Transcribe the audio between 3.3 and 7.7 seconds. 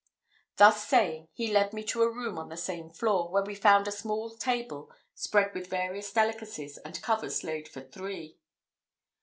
we found a small table spread with various delicacies, and covers laid